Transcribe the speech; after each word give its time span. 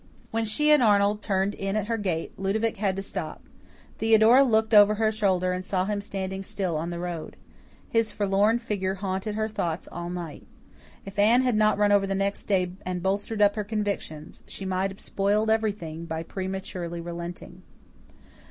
When 0.31 0.45
she 0.45 0.71
and 0.71 0.81
Arnold 0.81 1.21
turned 1.21 1.53
in 1.53 1.75
at 1.75 1.85
her 1.85 1.95
gate, 1.99 2.33
Ludovic 2.35 2.77
had 2.77 2.95
to 2.95 3.03
stop. 3.03 3.43
Theodora 3.99 4.43
looked 4.43 4.73
over 4.73 4.95
her 4.95 5.11
shoulder 5.11 5.53
and 5.53 5.63
saw 5.63 5.85
him 5.85 6.01
standing 6.01 6.41
still 6.41 6.75
on 6.75 6.89
the 6.89 6.97
road. 6.97 7.37
His 7.87 8.11
forlorn 8.11 8.57
figure 8.57 8.95
haunted 8.95 9.35
her 9.35 9.47
thoughts 9.47 9.87
all 9.91 10.09
night. 10.09 10.47
If 11.05 11.19
Anne 11.19 11.43
had 11.43 11.55
not 11.55 11.77
run 11.77 11.91
over 11.91 12.07
the 12.07 12.15
next 12.15 12.45
day 12.45 12.71
and 12.83 13.03
bolstered 13.03 13.43
up 13.43 13.55
her 13.55 13.63
convictions, 13.63 14.41
she 14.47 14.65
might 14.65 14.89
have 14.89 14.99
spoiled 14.99 15.51
everything 15.51 16.05
by 16.05 16.23
prematurely 16.23 16.99
relenting. 16.99 17.61